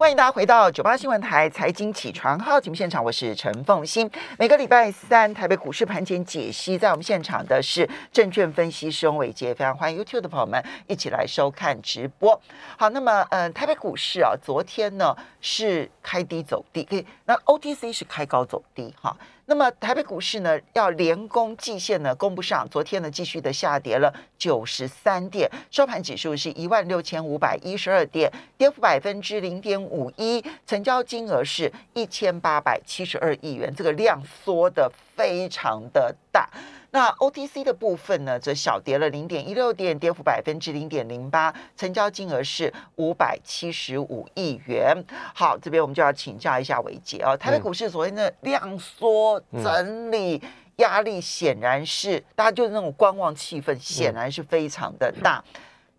[0.00, 4.10] 欢迎大家回到九八新闻台财经起床号节目现场，我是陈凤欣。
[4.38, 12.40] 每个礼拜三台北股市盘前解析，在我们现场的是证券分析师翁伟杰，非常欢迎 YouTube 的朋友们一起来收看直播。
[12.78, 19.14] 好，那么嗯，台北股市啊，昨天呢是开低走低，可以那 OTC 是开高走低哈。
[19.50, 22.64] 那么台北股市呢，要连攻季线呢，攻不上。
[22.70, 36.48] 昨天呢，继续的下跌了九十三点，收盘指数是一万六千五百一十二点，跌幅百分之零点五一，成交金额是一千八百七十二亿元，这个量缩的非常的大。
[36.92, 44.96] 那 OTC 的部分呢，则小跌了零点一六点，跌幅百分之零点零八，成交金额是五百七十五亿元。
[45.34, 50.42] 好，这边我们就要请教一下伟杰哦，台北股市昨天的量缩整理
[50.76, 55.42] 压力显然是大家就是那种观望气氛，显然是非常的大。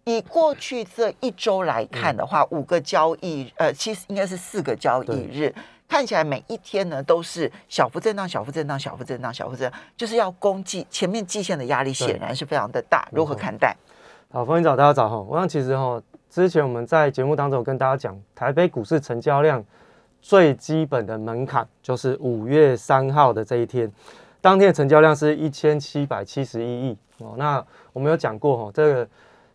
[0.03, 5.53] 以过去这一周来看的话，五个交易呃，其实应该是四个交易日。
[5.91, 13.05] 看起来每一天呢都是小幅震荡、小幅震荡、小幅震荡、小幅震荡，就是要攻击前面季线的压力，显然是非常的大。
[13.11, 13.75] 如何看待？
[14.31, 15.19] 好，欢迎早大家早哈。
[15.19, 19.61] 我想其实哈，之前我们在节目当中跟大家讲，台北股市成交量
[20.21, 23.91] 最基本的门槛就是五月三号的这一天，
[24.39, 27.35] 当天的成交量是一千七百七十一亿哦。
[27.37, 29.09] 那我们有讲过哈，这个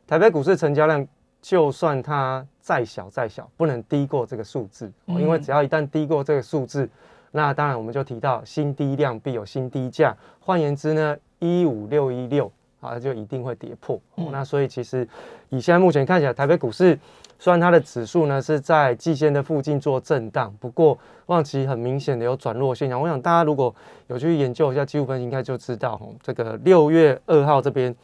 [0.06, 1.08] 台北股市成交量。
[1.42, 6.88] 就算它再小再小，不能低过这个数字，因为只要一旦低过这个数字，
[7.30, 10.16] 那当然我们就提到新低量必有新低价。
[10.40, 12.50] 换言之呢，一五六一六
[12.80, 14.00] 啊，就一定会跌破。
[14.32, 15.08] 那所以其实
[15.50, 16.98] 以现在目前看起来，台北股市
[17.38, 23.00] 虽然它的指数呢是在季线的附近做震荡，不过望其很明显的有转弱现象。
[23.00, 23.72] 我想大家如果
[24.08, 27.94] 有去研究一下技术分析，应该就知道这个六月二号这边。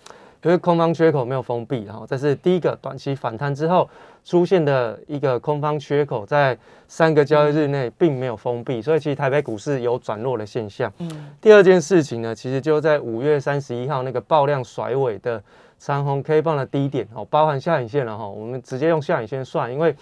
[0.43, 3.89] 因为空方缺口没有封闭，然后这是第一个短期反弹之后
[4.25, 10.93] 出现的一个空方缺口，在三个交易日内并没有封闭，所以其实台北股市有转弱的现象。
[10.99, 15.41] 嗯，第二件事情呢，其实就在五月三十一号那个爆量甩尾的
[15.79, 19.95] 长红 K 棒的低点哦，包含下影线了哈，我们直接用下影线算，因为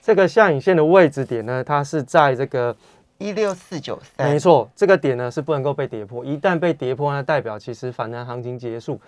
[0.00, 2.74] 这个下影线的位置点呢，它是在这个
[3.18, 8.98] 一六四九三，没错，这个点呢是不能够被跌破，一旦被跌破呢，代表其实反弹行情结束。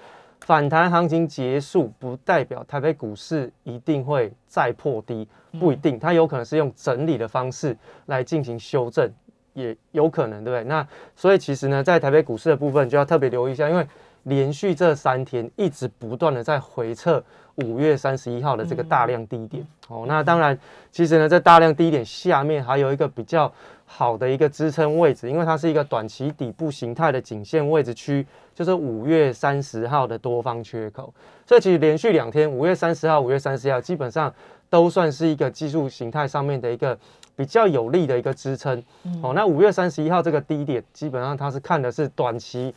[0.45, 5.27] 反弹行情结束，不代表台北股市一定会再破低，
[5.59, 7.75] 不一定，它有可能是用整理的方式
[8.07, 9.11] 来进行修正，
[9.55, 10.65] 也有可能，对不对？
[10.69, 13.87] 那所以其实呢，在台北股市的部分就要特别留意一下，因为
[14.25, 19.67] 连续这三天一直不断的在回测五月三十一号的这个大量低点。
[19.89, 20.59] 哦，那当然，
[20.91, 23.51] 其实呢，在大量低点下面还有一个比较
[23.85, 28.27] 好的一个支撑位置，因为它是一个短期底部形态的颈线位置区。
[28.55, 31.13] 就是五月三十号的多方缺口，
[31.45, 34.33] 所以其实连续两天，五月三十号、五月三十号基本上
[34.71, 36.97] 都算是一个技术形态上面的一个
[37.35, 38.81] 比较有利的一个支撑。
[39.21, 42.73] 哦，那五月三十一号这个低点，基本上它是看的是短期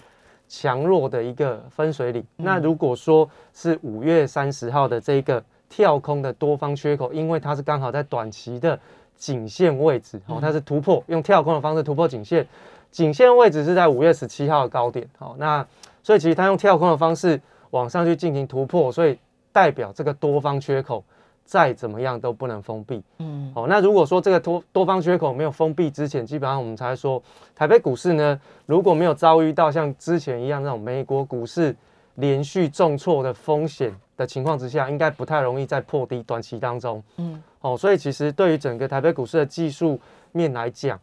[0.48, 2.26] 强弱的一个分水岭。
[2.38, 8.80] 那如果说是五月三十号的这个跳空的多方缺口，因为它是刚好在短期的
[9.18, 12.48] 颈线位置，哦，它是突破用跳空的方式突破颈线。
[12.90, 15.66] 颈线位置是在五月十七号的高点，好，那
[16.02, 17.40] 所以其实它用跳空的方式
[17.72, 19.18] 往上去进行突破，所以
[19.52, 21.04] 代表这个多方缺口
[21.44, 27.22] 再怎么样都不能封闭，嗯，好，那如果说这个多多方缺口没有封闭之前，基本上我们才说
[27.56, 31.76] 台北股市呢，如果没有遭遇到像之前一样那种美国股市
[32.16, 37.42] 连续重挫的风险的情况之下，应该不太容易在破低短期当中，嗯，
[37.74, 40.00] 哦，所以其实对于整个台北股市的技术
[40.32, 41.00] 面来讲。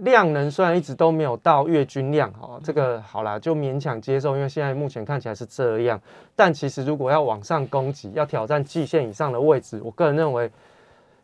[0.00, 5.98] 量能虽然一直都没有到月均量，哈，这个好啦，就勉强接受，因为现在目前看起来是这样。
[6.34, 10.50] 但其实如果要往上攻击，要挑战季线以上的位置，我个人认为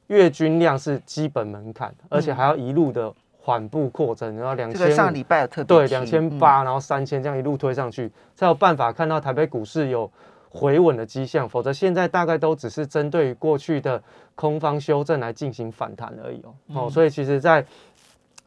[0.07, 3.13] 月均量是基本门槛，而且还要一路的
[3.43, 10.11] 缓步扩增，然后两千上礼拜有特对两千八，然后三千这样一路推上去，才有办法看到台北股市有
[10.53, 11.49] 回稳的迹象。
[11.49, 14.03] 否则现在大概都只是针对过去的
[14.35, 16.55] 空方修正来进行反弹而已哦。
[16.75, 17.65] 哦，所以其实，在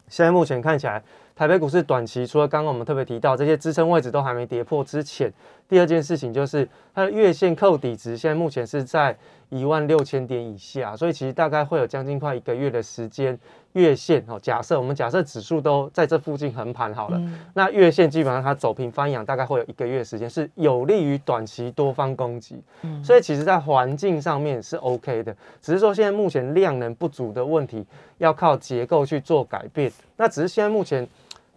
[0.08, 1.02] 现在目前看起来，
[1.36, 5.34] 台北股市短期除了刚刚我们特别提到这些支撑位置都还没跌破之前，
[5.68, 9.18] 第二件事情就是它的月线扣底值现在目前是在。
[9.50, 13.38] 一万六千点以下，所以其实大概会有将近快一个月的时间，
[13.74, 14.40] 月线哦。
[14.42, 17.22] 假设我们假设指数都在这附近横盘好了，
[17.54, 22.60] 那月线基本上它走平翻阳，大概会有一个月时间，是有利于短期多方攻击。
[22.82, 27.86] 嗯，所以其实在环境上面是 OK 的，只是说现在目前量能不足的问题，
[28.18, 29.92] 要靠结构去做改变。
[30.18, 31.08] 那只是现在目前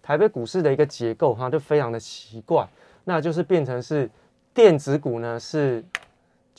[0.02, 2.68] 台北股市的一个结构哈，就非常的奇怪，
[3.08, 4.08] 那就是变成是
[4.52, 5.82] 电子股呢是。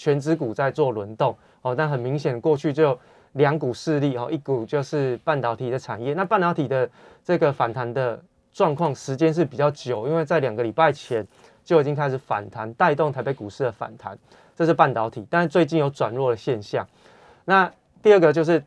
[0.02, 2.98] 全指股在做轮动哦，但很明显过去就
[3.34, 6.14] 两股势力哦，一股就是半导体的产业。
[6.14, 6.90] 那半导体的
[7.22, 8.18] 这个反弹的
[8.54, 11.28] 状况时间是比较久，因为在两个礼拜前
[11.66, 14.18] 就已经开始反弹，带动台北股市的反弹，
[14.56, 15.28] 这是半导体。
[15.30, 16.88] 但是最近有转弱的现象。
[17.44, 17.70] 那
[18.02, 18.64] 第二个就是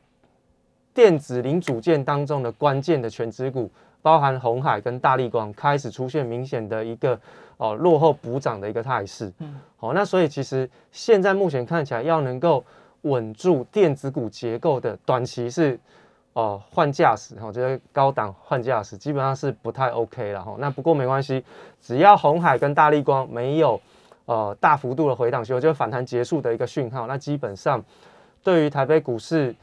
[0.92, 3.70] 电子零组件当中的关键的全值股，
[4.02, 7.18] 包含红海跟大力光，开始出现明显的一个
[7.56, 9.32] 哦落后补涨的一个态势。
[9.38, 12.64] 嗯，好，那所以其实现在目前看起来要能够
[13.02, 15.78] 稳住电子股结构的短期是
[16.32, 20.56] 哦换驾驶我觉得高档换驾驶基本上是不太 OK 了哈。
[20.58, 21.44] 那不过没关系，
[21.80, 23.80] 只要红海跟大力光没有
[24.24, 27.82] 呃大幅度的回档修，就是反弹结束的一个讯号，那基本上
[28.42, 29.54] 对于台北股市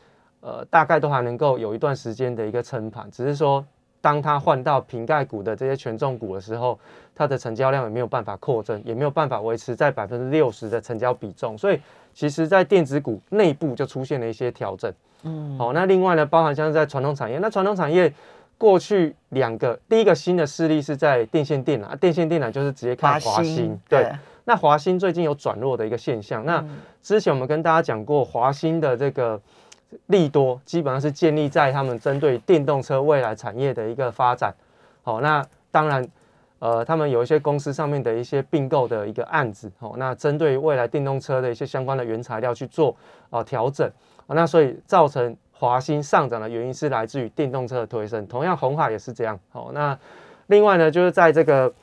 [0.42, 3.66] 呃大概都还能够有一段时间的一个撑盘，只是说
[4.02, 6.80] 当它换到瓶盖股的这些权重股的时候，
[7.16, 11.80] 它的成交量也没有办法扩增，也没有办法维持在百分之六十的成交比重，所以。
[12.12, 14.92] 其实，在电子股内部就出现了一些调整。
[15.24, 18.12] 嗯，好，那另外呢，包含像是在传统产业，那传统产业
[18.58, 23.80] 过去两个，第一个新的势力是在电线电缆，电线电缆就是直接看华兴。
[23.88, 24.12] 对，
[24.44, 26.44] 那华兴最近有转弱的一个现象。
[26.46, 26.66] 那
[27.02, 29.40] 之前我们跟大家讲过，华兴的这个
[30.08, 34.54] 利多基本上是建立在他们针对电动车未来产业的一个发展。
[35.04, 36.08] 好，那当然。
[36.62, 42.94] 呃，他们有一些公司上面的一些并购的一个案子，哦，那针对未来电动车的一些相关的原材料去做
[43.30, 43.90] 啊调整，
[44.28, 49.98] 啊，那所以造成华兴上涨的原因是来自于电动车的推升，同样红海也是这样，好，那
[50.48, 51.74] 另外呢，就是在这个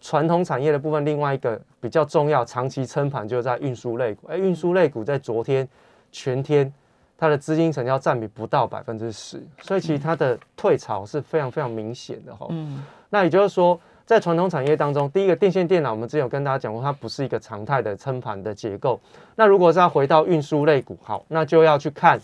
[0.00, 5.68] 传统产业的部分，另外一个比较重要长期撑盘就是在运输类股，哎，运输类股在昨天
[6.12, 6.72] 全天
[7.20, 13.78] 它的资金成交占比不到百分之十，所以其实它的退潮是非常非常明显的哈，嗯，那也就是说。
[14.06, 18.98] 在传统产业当中，第一个电线电脑，我们之前有跟大家讲过，它不是一个常态的撑盘的结构。
[19.36, 22.18] 那如果是要回到运输类股，好，那就要去看，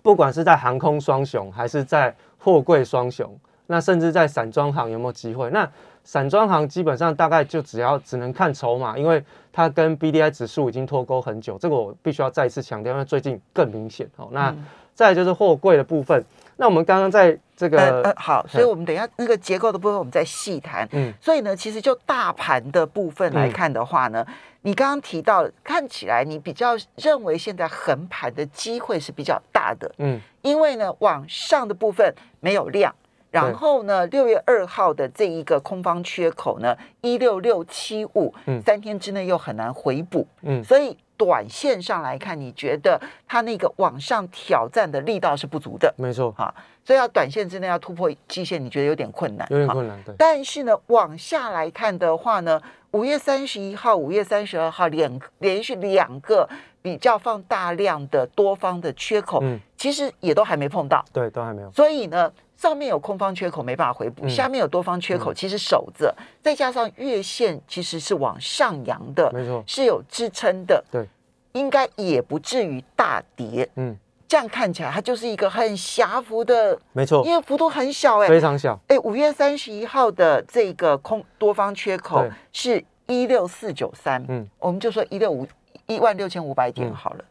[0.00, 5.50] 不管是在航空双雄，还是在货柜双雄，那甚至在散装行有没有机会？
[5.50, 5.70] 那
[6.06, 9.22] 散装行基本上大概就只要只能看筹码，因为
[9.52, 14.08] 它跟 B D I 指数已经脱钩很久，这个我必须要再一次强调，因为最近更明显。
[14.16, 14.54] 好，那
[14.94, 16.24] 再就是货柜的部分。
[16.58, 20.88] 那我们刚刚在这个呃好，所以我们等一下那个结构的部分，我们再细谈。
[20.92, 24.24] 嗯，所以呢，其实就大盘的部分来看的话呢，
[24.62, 29.92] 你刚刚提到，看起来你比较认为现在横盘的机会是比较大的。
[29.98, 32.94] 嗯，因为呢，往上的部分没有量，
[33.44, 38.34] 然后呢，六月二号的这一个空方缺口呢，一六六七五，
[38.64, 40.26] 三天之内又很难回补。
[40.42, 40.96] 嗯，所以。
[41.18, 46.54] 短线上来看，你觉得它那个往上挑战的力道是不足的，没错哈，
[46.84, 50.14] 所以要短线之内要突破基线，你觉得有点困难，有点困难，对。
[50.18, 52.60] 但是呢，往下来看的话呢，
[52.90, 56.46] 五月三十一号、五月三十二号两连续两个
[56.86, 61.72] 比较放大量的多方的缺口，嗯，其实也都还没碰到，对，都还没有。
[61.72, 62.32] 所以呢。
[62.56, 71.06] 上面有空方缺口没办法回补，下面有多方缺口，其实守着，再加上月线其实是往上扬的，没错，是有支撑的，对，
[71.52, 73.94] 应该也不至于大跌，嗯，
[74.26, 82.24] 这样看起来它就是一个很狭幅的，没错，因为幅度很小，哎，非常小，哎，五月三十一号的这个空多方缺口
[82.54, 85.46] 是一六四九三，嗯，我们就说一六五
[85.86, 87.24] 一万六千五百点好了，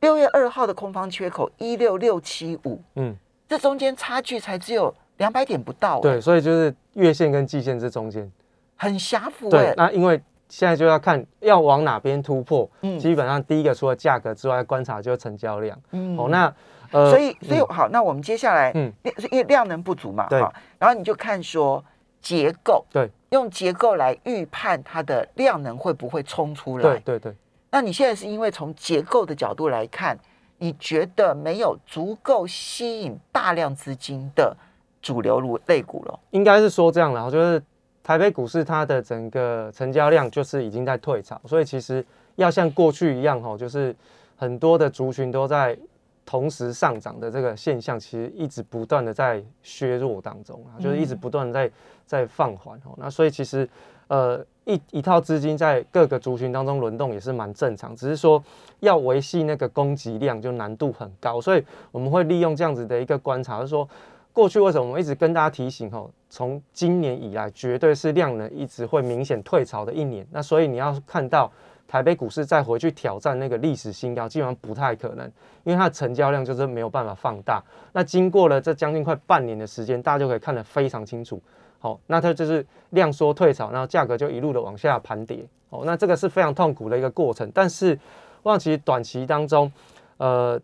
[0.00, 3.16] 六月二号的空方缺口一六六七五，嗯。
[3.48, 8.30] 这中间差距才只有两百点不到，对，所以就是月线跟季线这中间。
[8.76, 9.48] 很狭幅。
[9.48, 15.80] 对，那因为现在就要看要往哪边突破，嗯，基本上第一个除了价格之外，观察就是成交量。
[15.92, 16.54] 嗯，哦，那
[16.92, 18.92] 呃，所以所以好，那我们接下来，嗯，
[19.30, 20.38] 因为量能不足嘛，对，
[20.78, 21.82] 然后你就看说
[22.20, 27.34] 结构，对，用结构来预判它的量能会不会冲出来，对对对。
[27.70, 30.18] 那你现在是因为从结构的角度来看。
[30.60, 34.52] 你觉得没有足够吸引大量资金的
[35.00, 36.18] 主流股类股了？
[36.30, 37.62] 应该是说这样了，就是
[38.02, 43.94] 台北股市它的整个成交量就是已经在退潮，所以其实要像过去一样哈，就是
[44.34, 45.78] 很多的族群都在
[46.26, 51.70] 同时上涨的这个现象，其实一直不断的在削弱当中啊，就是一直不断在
[52.04, 52.96] 在放缓哦。
[52.96, 53.70] 那所以其实
[54.08, 54.44] 呃。
[54.68, 58.42] 一一套资金在各个族群当中轮动也是蛮正常，只是说
[58.80, 63.88] 要维系那个供给量就难度很高，所以我们会利用这样子的一个观察，就是说
[64.30, 71.50] 过去为什么我们一直跟大家提醒吼，从今年以来绝对是量能一直会明显退潮的一年，那所以你要看到
[71.88, 75.24] 台北股市再回去挑战那个历史新高，基本上不太可能，
[75.64, 77.64] 因为它的成交量就是没有办法放大。
[77.94, 81.40] 那经过了这将近快半年的时间，大家就可以看得非常清楚。
[81.78, 85.46] 好，那它就是量缩退潮，然后价格就一路的往下盘跌。
[85.70, 87.50] 哦，那这个是非常痛苦的一个过程。
[87.54, 87.98] 但是，
[88.42, 89.70] 望其短期当中，
[90.16, 90.58] 呃，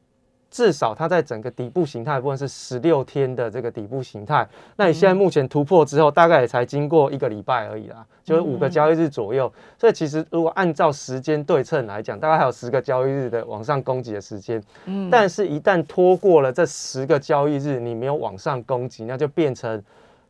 [0.51, 4.49] 至少它在整个底部形态部分是十六天的这个底部形态。
[4.77, 9.53] 那你现在目前突破之后，大概也才经过一个礼拜而已啦，就是五个交易日左右。
[9.79, 14.63] 所以其实如果按照时间对称来讲，大概还有十个交易日的往上攻击的时间。
[14.87, 19.83] 嗯，但是一旦拖过了这十个交易日，你没有往上攻击，那就变成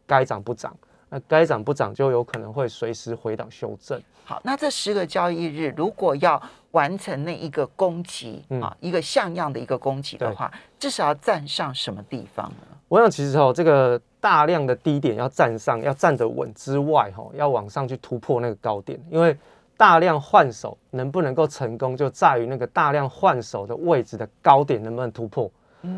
[0.07, 0.75] 该涨不涨。
[1.11, 4.01] 那该涨不涨，就有可能会随时回档修正。
[4.25, 6.43] 好，那这十个交易日如果要
[6.73, 12.67] 完成那一个攻击啊，一个像样的一个攻击的话，至少要站上什么地方呢？
[12.89, 19.37] 我想，其实哦，这个大量的低点要站上，要站得稳之外，哈，要往上去突破那个高点，因为
[19.77, 25.51] 大量换手能不能够成功，就在于那个大量换手的位置的高点能不能突破。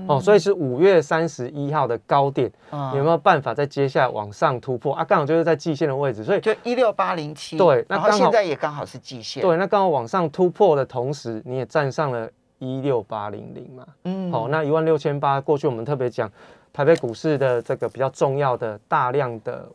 [0.08, 2.50] 哦，所以是五月三十一号的高点，
[2.94, 5.04] 有没有办法在接下来往上突破啊？
[5.04, 7.56] 刚好就是在季线的位置，所以就一六八零七。
[7.56, 9.42] 对，那刚好现在也刚好是季线。
[9.42, 12.28] 对，那刚好往上突破的同时，你也站上了
[12.58, 13.86] 一六八零零嘛。
[14.04, 16.30] 嗯，好，那一万六千八，过去我们特别讲
[16.72, 19.68] 台北股市的这个比较重要的大量的。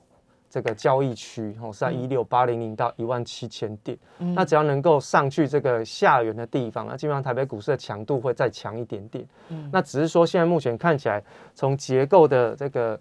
[0.51, 3.97] 这个交易区哦是在一六八零零到一万七千点，
[4.35, 9.25] 那只要能够上去这个下缘的地方，那基本上台北股市的强度会再强一点点。
[9.71, 11.23] 那只是说现在目前看起来，
[11.55, 12.99] 从结构的这个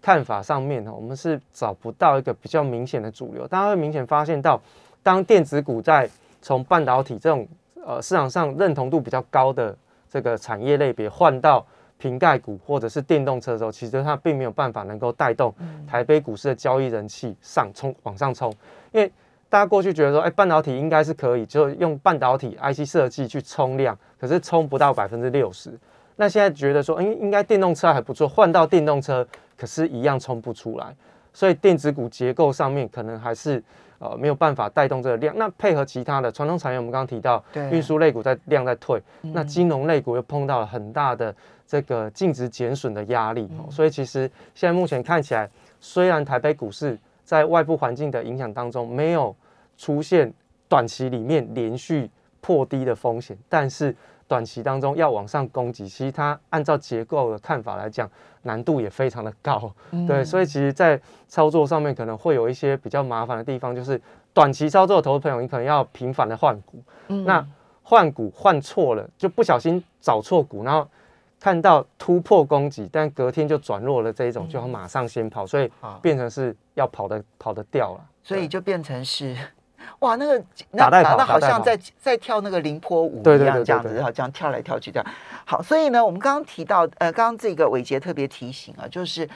[0.00, 3.44] 看法上面呢，我们是找不到一个比较明显的主流。
[3.48, 4.60] 大家会明显发现到，
[5.02, 6.08] 当电子股在
[6.40, 7.44] 从半导体这种
[7.84, 9.76] 呃市场上认同度比较高的
[10.08, 11.66] 这个产业类别换到。
[12.04, 15.54] 瓶盖股或者是电动车的时候，其实它并没有办法能够带动
[15.86, 18.52] 台北股市的交易人气上冲往上冲，
[18.92, 19.10] 因为
[19.48, 25.72] 大家过去觉得说，哎，半导体应该是可以，就用半导体 IC 设计去冲量，可是冲不到百分之六十。
[26.16, 30.94] 那现在觉得说，应应该电动车还不错，换到电动车，可是一样冲不出来。
[31.32, 33.62] 所以电子股结构上面可能还是
[33.98, 35.34] 呃没有办法带动这个量。
[35.36, 41.34] 那配合其他的传统产业，我们刚刚提到运输类股在量在退，那金融类股又碰到了很大的。
[41.66, 45.48] 这个净值减损的压力，所以其实现在目前看起来，
[45.80, 49.34] 虽然台北股市在外部环境的影响当中没有
[49.78, 50.30] 出现
[50.68, 52.08] 短期里面连续
[52.42, 53.96] 破低的风险，但是
[54.28, 58.10] 短期当中要往上攻击，其实它按照结构的看法来讲，
[58.42, 59.72] 难度也非常的高。
[60.06, 64.00] 对，所以其实，在操作上面可能会有一些比较麻烦的地方，就是
[64.32, 66.82] 短期操作的投资朋友，你可能要频繁的换股，
[67.24, 67.46] 那
[67.82, 70.86] 换股换错了，就不小心找错股，然后。
[71.40, 79.36] 看到突破攻击，但隔天就转弱了这一种，就要马上先跑，所以变成是要跑的跑的掉了，所以就变成是，
[80.00, 80.38] 哇，那个
[80.76, 85.06] 打带跑，那好像在在跳那个凌波舞一样，这样子，然后这样跳来跳去这样。
[85.44, 89.28] 好，所以呢，我们刚刚提到，呃，刚刚这个伟杰特别提醒啊，就是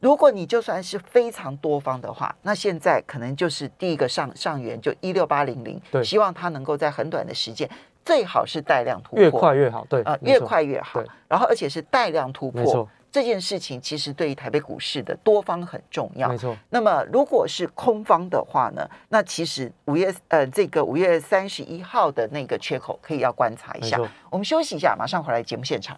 [0.00, 7.68] 如果你就算是非常多方的话，那现在可能就是第一个上上元就一六八零零，希望它能够在很短的时间。
[8.04, 11.02] 最好是带量突破，越快越好，对，呃，越快越好。
[11.26, 16.56] 然后而且是带量突破，这件事情其实对于台北股市的多方很重要，没错。
[16.70, 23.96] 那么如果是空方的话呢，那其实五月呃这个五月三十一号的那个缺口可以要观察一下。
[24.30, 25.96] 我们休息一下，马上回来节目现场。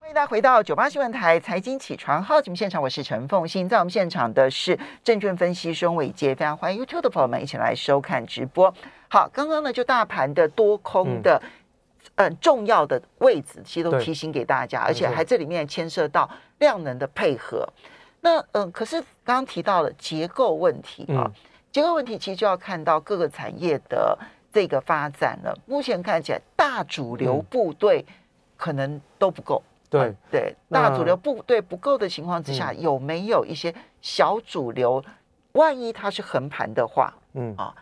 [0.00, 8.72] 欢迎大家回到九八新闻台财经起床号节目现场，我是陈凤欣，在我们现场的是证券分析师伟杰，非常欢迎 YouTube 的朋友们一起来收看直播。
[9.10, 11.42] 好，刚刚呢就大盘的多空的，
[12.14, 17.68] 嗯，重要的位置其实都提醒给大家，而且还这里面牵涉到量能的配合。
[18.20, 21.30] 那嗯，可是刚刚提到了结构问题啊，
[21.70, 24.18] 结构问题其实就要看到各个产业的
[24.52, 25.56] 这个发展了。
[25.66, 28.04] 目前看起来大主流部队
[28.56, 35.04] 可能都不够，对对，大主流部队不够的情况之下，有没有一些小主流？
[35.52, 37.74] 万一它是横盘的话，嗯啊。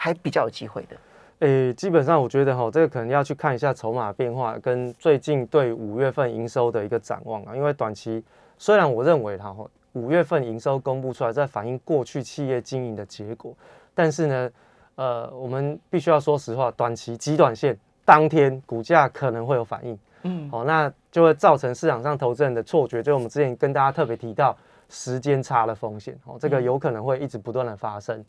[0.00, 0.96] 还比较有机会的，
[1.40, 7.54] 诶，基本上我觉得哈，这个可能要去看一下筹码变化跟最近对五月份营收的一个展望啊。
[7.54, 8.22] 因为短期
[8.58, 13.54] 虽然我认为它哈五月份营收公布出来在反映过去企业经营的结果，
[13.94, 14.50] 但是呢，
[14.96, 24.56] 呃，我们必须要说实话，短期极短线当天股价可能会有反应，嗯，好，那就会造成市场上投资人的错觉，就我们之前跟大家特别提到
[24.88, 28.24] 时间差的风险，哦，这个有可能会一直不断的发生。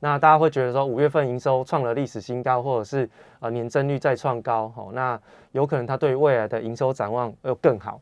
[0.00, 3.08] 那大家会觉得说五月份营收创了历史新高，或者是
[3.40, 5.18] 呃年增率再创高，好，那
[5.52, 7.98] 有可能它对未来的营收展望又更好，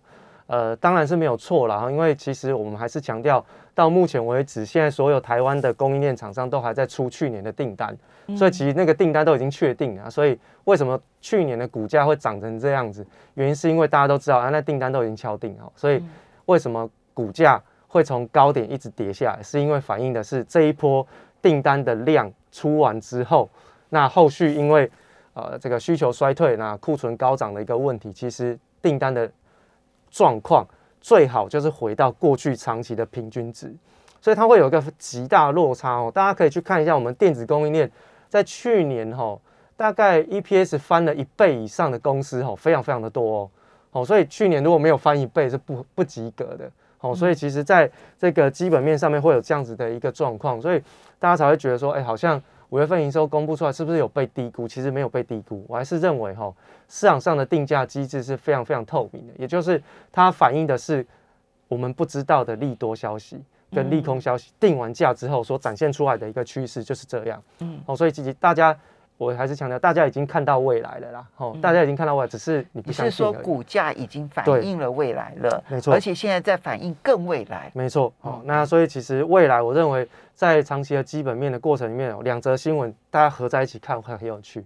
[0.47, 3.45] 呃，当然是没有错了，因为其实我们还是强调，
[3.75, 7.97] 到目前为止，现在所有台湾的供应链厂商都还在出去年的订单，
[8.37, 13.07] 所以其实那个订单都已经确定了，所以为什么去年的股价会涨成这样子？
[13.35, 16.03] 原因是因为大家都知道啊，那订单都已经敲定好，所以
[16.47, 19.43] 为什么股价会从高点一直跌下来？
[19.43, 21.07] 是因为反映的是这一波。
[21.43, 23.51] 订单的量出完之后，
[23.91, 24.91] 那后续因为
[25.35, 29.31] 呃这个需求衰退，那库存高涨的一个问题，其实订单的
[30.11, 30.67] 状况，
[31.01, 33.75] 最好就是回到过去长期的平均值，
[34.21, 36.11] 所以它会有一个极大落差哦。
[36.15, 37.91] 大家可以去看一下我们电子供应链
[38.29, 39.37] 在去年哈，
[39.77, 43.51] 大概 EPS 翻了一倍以上的公司哈，非常非常的多哦。
[43.91, 46.71] 哦，所以去年如果没有翻一倍是不不及格的。
[47.03, 50.83] 哦，所以其实在这个基本面上面会有这样子的一个状况，所以
[51.19, 52.43] 大家才会觉得说，哎，好像。
[52.73, 54.67] 五月份营收公布出来，是不是有被低估？
[54.67, 56.51] 其实没有被低估，我还是认为哈，
[56.89, 59.79] 市场上的定价机制是非常非常透明的，也就是
[60.11, 61.07] 它反映的是
[61.69, 63.39] 我们不知道的利多消息
[63.71, 67.43] 跟利空消息，定完价之后所展现出来的一个趋势就是这样。
[67.59, 68.75] 嗯，哦，所以其实大家。
[69.23, 73.11] 我还是强调，大家已经看到未来了啦，哦，大家已经看到未来，只是你不相信。
[73.13, 78.13] 是说股价已经反映了未来了，没错，而且现在在反映更未来，没错。
[78.23, 84.65] 哦，那所以其实未来，我认为在长期的基本面的过程里面，有两则新闻大家合在一起看会很有趣。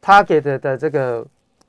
[0.00, 1.24] 他给的的这个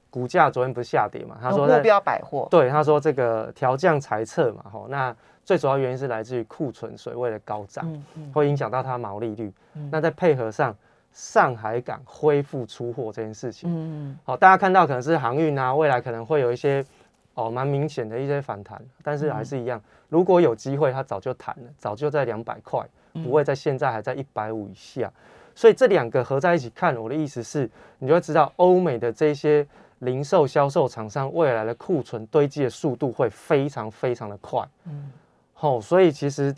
[0.10, 1.38] 股价昨天不是下跌嘛？
[1.40, 7.86] 他说目标百货，对，他说这个调降财测嘛，吼，那最主要原因是来自于库存水位的高涨，
[8.34, 9.54] 会影响到它毛利率。
[9.92, 10.76] 那在配合上。
[11.18, 16.86] 上海港恢复出货这件事情，嗯，好，大家看到可能是航运啊，未来可能会有一些
[17.34, 25.12] 哦蛮明显的一些反弹，但是还是一样，如果有机会，它早就弹了，早就在两百块，不会在现在还在一百五以下，
[25.56, 29.66] 所以这两个合在一起看，我的意思是，你就会知道欧美的这些
[30.00, 35.12] 零售销售厂商未来的库存堆积的速度会非常非常的快，嗯，
[35.54, 36.56] 好，所以其实。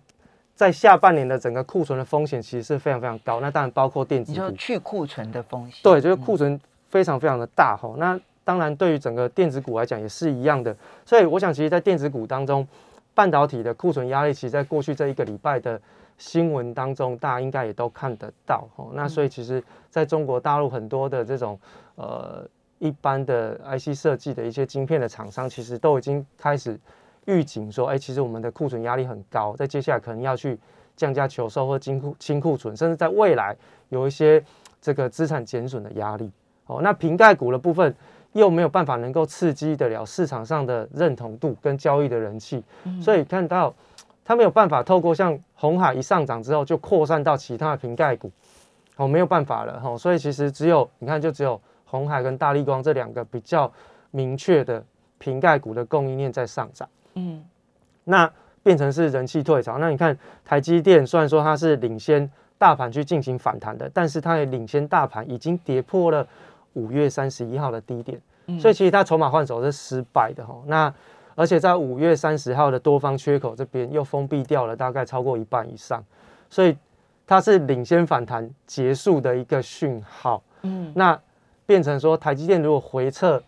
[0.59, 7.95] 在下半年的整个库存的风险其实是非常非常高，那当然包括电子股去库存的风险，对，就是库存非常非常的大哈。
[7.97, 10.75] 那当然对于整个电子股来讲也是一样的，
[11.05, 12.67] 所以我想其实，在电子股当中，
[13.13, 15.79] 半导体的库存压力，其实在过去这一个礼拜的
[16.17, 18.85] 新闻当中，大家应该也都看得到哈。
[18.91, 21.57] 那所以其实在中国大陆很多的这种
[21.95, 22.45] 呃
[22.79, 26.77] 一般的 IC 设计的一些晶片的厂商，其实都已经开始。
[27.29, 30.59] 预警说，哎，其实我们的库存压力很高，在接下来可能要去
[30.95, 33.55] 降价求售或清库清库存，甚至在未来
[33.89, 34.43] 有一些
[34.81, 36.31] 这个资产减损的压力。
[36.65, 37.95] 哦，那瓶盖股的部分
[38.33, 42.63] 又没有办法能够刺激得了市场上的认同度跟交易的人气，
[43.01, 43.73] 所以看到
[44.23, 48.31] 它没有办法透过像红海一上涨之后就扩散到其他的瓶盖股，
[48.97, 49.97] 哦，没有办法了哈。
[49.97, 53.71] 所以其实只有你看，就只有红海跟大力光这两个比较
[54.11, 54.83] 明确的
[55.17, 56.87] 瓶盖股的供应链在上涨。
[57.15, 57.43] 嗯，
[58.03, 59.77] 那变成是人气退潮。
[59.77, 66.27] 那你看台积电，虽然说它是领先大盘去进行反弹的，但是它也领先大盘已经跌破了
[66.73, 68.21] 五月三十一号的低点，
[68.59, 70.55] 所以其实它筹码换手是失败的哈。
[70.67, 70.93] 那
[71.35, 76.03] 而且在五月三十号的多方缺口这边又封闭掉了大概超过一半以上，
[76.49, 76.77] 所以
[77.25, 80.43] 它是领先反弹结束的一个讯号。
[80.63, 81.19] 嗯，那
[81.65, 83.41] 变成说台积电如果回撤。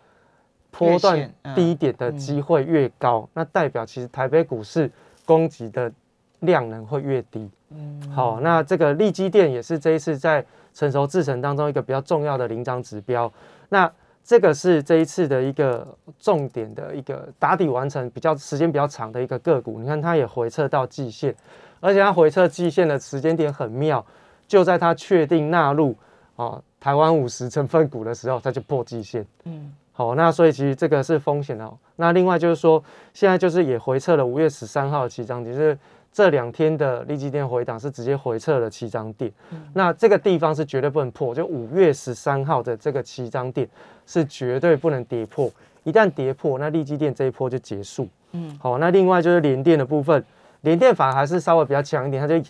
[0.72, 4.90] 波段低点的机会越高，那代表其实台北股市
[5.24, 5.92] 供给的
[6.40, 7.48] 量能会越低。
[7.70, 13.30] 嗯，好，那这个利基电也是这一次在成熟制程当中一个比较重要的领涨指标。
[13.68, 13.90] 那
[14.24, 15.86] 这个是这一次的一个
[16.18, 19.78] 重点的一个打底完成比较时间比较长的一个个股。
[19.78, 21.34] 你看它也回撤到季线，
[21.80, 24.04] 而且它回撤季线的时间点很妙，
[24.48, 25.96] 就在它确定纳入
[26.36, 29.26] 啊台湾五十成分股的时候，它就破季线。
[29.44, 29.72] 嗯。
[29.94, 31.76] 好，那所以其实这个是风险哦。
[31.96, 35.78] 那另外就是说，现在就是也回撤了五月十三号的七张点，就是
[36.10, 39.30] 这两天的利基电回档是直接回撤了七张点。
[39.74, 43.68] 那这个地方是绝对不能破，就五月十三号的这个七张点
[44.06, 45.50] 是绝对不能跌破。
[45.84, 48.08] 一旦跌破，那利基电这一波就结束。
[48.32, 50.24] 嗯，好，那另外就是连电的部分，
[50.62, 52.42] 连电反而还是稍微比较强一点，它就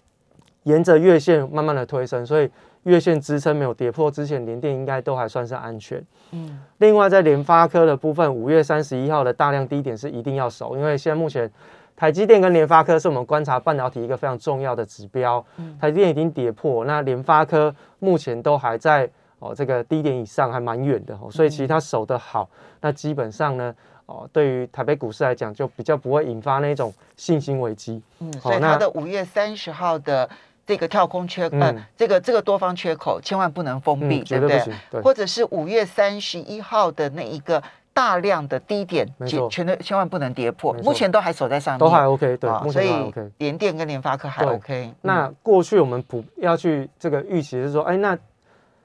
[0.63, 2.49] 沿着月线慢慢的推升，所以。
[2.85, 6.05] 月线支撑没有跌破之前，联电应该都还算是安全。
[6.33, 11.49] 嗯，另外在联发科的部分，五月三十一号的大量低点是一定要守，因为现在目前
[11.95, 15.45] 台积电跟联发科是我们观察半导体一个非常重要的指标。
[15.59, 23.73] 嗯，台积电已经跌破，那联发科目前都还在哦这个低点以上，还蛮远的哦，所以其实它守得好，那基本上呢，
[24.07, 28.03] 哦对于台北股市来讲，就比较不会引发那种信心危机。
[28.19, 30.29] 嗯，所以它的五月三十号的。
[30.73, 35.03] 这个跳空缺，呃，这个这个多方缺口千万不能封闭，对不对？
[35.03, 40.73] 或者是五月三十一号的那一个大量的低点，全全都千万不能跌破。
[40.83, 44.91] 目前都还守在上面，都还 OK，对，所以联电跟联发科还 OK。
[45.03, 48.17] 那过去我们普要去这个预期是说，哎，那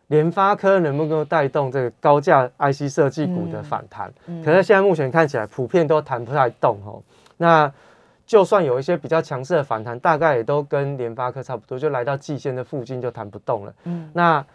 [0.07, 4.11] 联发科能不能够带动这个高价 IC 设计股的反弹？
[4.43, 7.01] 可是现在目前看起来普遍都弹不太动哦。
[7.37, 7.71] 那
[8.27, 13.73] 就算有一些比较强势的反弹，大概也都跟联发科差不多，就来到季线的附近就弹不动了。
[13.85, 14.45] 嗯，那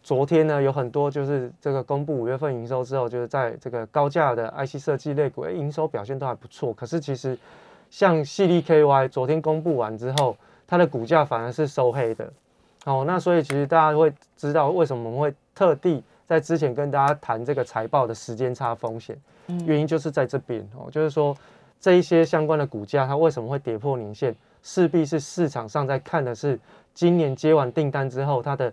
[0.00, 6.72] 昨天呢有很多就是这个公布五月份营收之后，就是在这个高价的 IC 设计类股，哎，营收表现都还不错。
[6.72, 7.36] 可是其实
[7.90, 12.32] 像细粒 KY 昨天公布完之后，它的股价反而是收黑的。
[12.84, 19.20] 哦，那所以其实大家会知道为什么我们会特地在之前跟大家谈这个财报的时间差风险，
[19.64, 21.36] 原因就是在这边哦，就是说
[21.80, 26.58] 这一些相关的股价它为什么会跌破年线，势必是市场上在看的是
[26.94, 28.72] 今年接完订单之后它的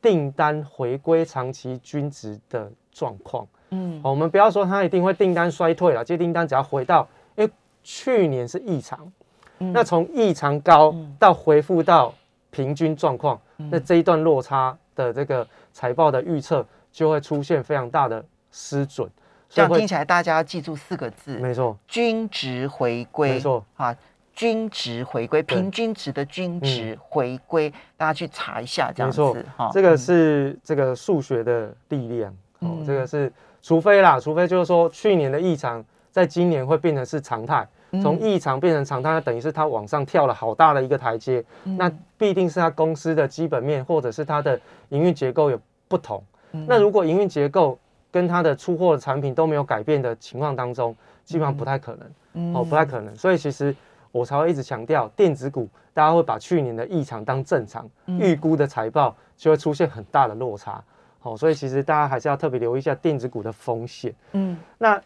[0.00, 3.46] 订单回归长期均值的状况。
[3.70, 7.50] 嗯，我们不要说它一定会订单衰退了，接订单只要回到，因为
[7.82, 9.12] 去年是异常，
[9.58, 12.14] 那从异常高到回复到。
[12.50, 19.10] 平均状况，那这一段落差的这个财报的预测就会出现非常大的失准。
[19.54, 23.64] 这样听起来，大家要记住四个字，没错，均值回归，没错。
[23.76, 23.96] 啊，
[24.32, 29.22] 均值回归，平均值的均值回归，大家去查一下，这样子
[29.56, 29.70] 哈。
[29.72, 37.66] 这个是这个数学的力量，哦，这个是除非啦，除非就是说去年的异常，在今年会变成是常态。
[38.02, 41.88] 从异常变成常态，等于是它往上跳了好大的一个台阶，那
[42.18, 46.20] 必定是它公司的基本面或者是它的营运结构有不同。
[46.50, 47.78] 那如果营运结构
[48.14, 51.98] 跟它的出货的产品都没有改变的情况当中，基本上不太可
[52.32, 53.12] 能，哦，不太可能。
[53.16, 53.74] 所以其实
[54.12, 60.80] 我才会一直强调，电子股大家会把去年的异常当正常，预估的财报就会出现很大的落差。
[61.18, 64.14] 好，所以其实大家还是要特别留意一下电子股的风险。
[64.30, 65.02] 嗯，那。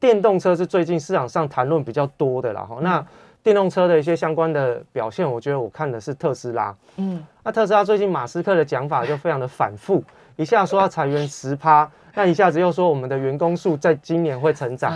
[0.00, 2.78] 电动车是最近市场上谈论比较多的啦，哈。
[2.80, 3.04] 那
[3.42, 6.72] 电动车的一些相关的表现，我觉得我看的是特斯拉。
[6.98, 10.00] 嗯，那特斯拉最近马斯克的讲法就非常的反复，
[10.38, 14.92] 一下说要裁员十趴，那一下子又说我们的员工数在今年会成长。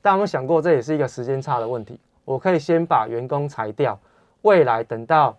[0.00, 2.00] 大家有没有想过，这也是一个时间差的问题？
[2.24, 3.98] 我可以先把员工裁掉，
[4.40, 5.36] 未来等到。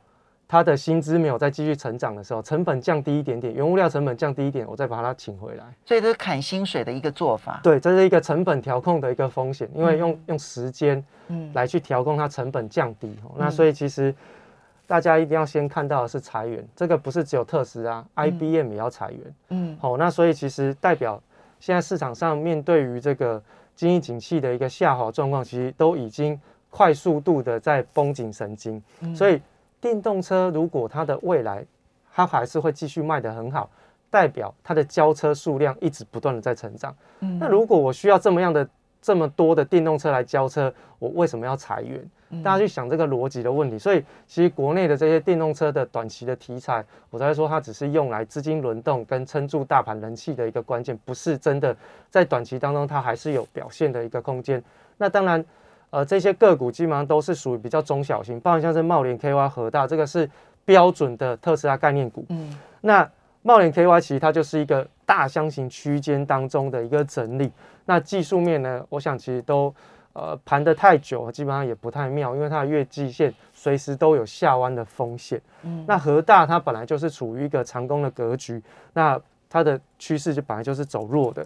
[0.47, 5.63] 他的薪资没有再继续成长的时候，成本降低一点点，原物料成本降低一点，我再把他请回来。
[5.85, 7.61] 所以这是砍薪水的一个做法。
[7.63, 13.17] 对，这是一个成本调控的一个风险，因为用用时间嗯来去调控它成本降低。
[13.37, 14.13] 那所以其实
[14.91, 19.19] 大家一定要先看到的是裁员，这个不是只有特斯拉，IBM 也要裁员。
[19.47, 21.17] 嗯，好，那所以其实代表
[21.61, 23.41] 现在市场上面对于这个
[23.73, 26.37] 经济景气的一个下滑状况，其实都已经
[26.69, 28.83] 快速度的在绷紧神经，
[29.15, 29.41] 所以。
[29.79, 31.65] 电动车如果它的未来，
[32.13, 33.67] 它还是会继续卖得很好，
[34.11, 36.95] 代表它的交车数量一直不断的在成长。
[37.21, 38.69] 嗯，那如果我需要这么样的
[39.01, 41.99] 这么多的电动车来交车，我为什么要裁员？
[42.43, 43.77] 大家去想这个逻辑的问题。
[43.77, 51.75] 所以其实国内的这些电动车的短期的题材，我才说它只是用来资金轮动跟撑住大盘人气的一个关键，不是真的
[52.09, 54.63] 在短期当中它还是有表现的一个空间。
[54.97, 55.43] 那当然。
[55.93, 60.25] 呃，这些个股基本上都是属于比较中小型，包括像是茂联 KY、和大，这个是
[60.63, 62.25] 标准的特斯拉概念股。
[62.29, 67.51] 嗯，那茂联 KY 其实它就是一个大箱型区间当中的一个整理。
[67.83, 69.75] 那技术面呢，我想其实都
[70.13, 75.41] 呃盘得太久，基本上也不太妙，因为它的月季线随时都有下弯的风险。
[75.63, 78.61] 嗯，那和大它本来就是处于一个长攻的格局，
[78.93, 79.19] 那
[79.49, 81.45] 它的趋势就本来就是走弱的。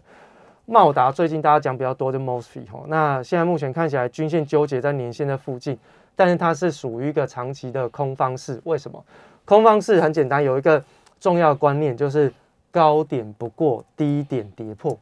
[0.68, 5.78] 茂达最近大家讲比较多的 mosfet 哈，那现在目前看起来均线纠结在年线的附近，
[6.16, 8.60] 但是它是属于一个长期的空方式。
[8.64, 9.04] 为什么？
[9.46, 10.84] 空方式很简单，有一个
[11.20, 12.34] 重要观念就是
[12.72, 14.98] 高点不过低点跌破，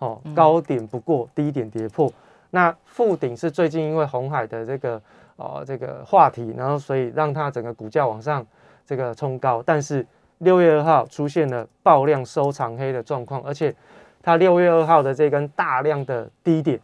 [0.00, 2.12] 哦，高点不过低点跌破。
[2.56, 5.02] 那附顶是最近因为红海的这个
[5.36, 8.46] 呃这个话题，然后所以让它整个股价往上
[8.86, 10.06] 这个冲高，但是
[10.38, 13.74] 六月二号出现了爆量收长黑的状况，而且。
[14.22, 16.80] 它六月二号的这根大量的低点，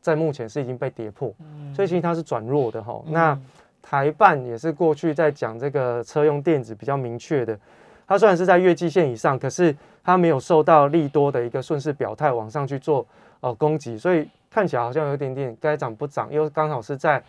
[0.00, 1.30] 在目前是已经被跌破，
[1.74, 2.98] 所以其实它是转弱的哈。
[3.08, 3.38] 那
[3.82, 7.58] 台办也是过去在讲这个车用电子比较明确的，
[8.06, 13.06] 它虽然是在月季线以上，可是它没有受到利多的一个顺势表态往上去做
[13.40, 17.22] 呃攻击，所以看起来好像有点点该涨不涨，又刚好是在。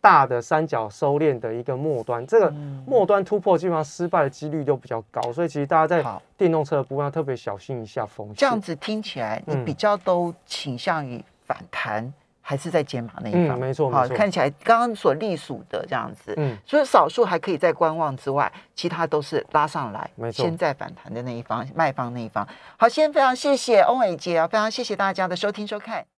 [0.00, 2.50] 大的三角收敛的一个末端，这个
[2.86, 6.04] 末端突破基本上失败的几率就比较高，所以其实大家在
[6.36, 8.36] 电动车的部分要特别小心一下风险。
[8.36, 13.58] 这样子听起来，你比较都倾向于反弹，还是在减码那一方？
[13.58, 14.14] 没错，没错。
[14.14, 20.44] 看起来刚刚所隶属的这样子，嗯，所以少数还可以在观望之外，其他都是拉上来，没错。
[20.44, 22.46] 先在反弹的那一方，卖方那一方。
[22.76, 26.04] 好，先非常谢谢欧伟杰啊，非常谢谢大家的收听收看。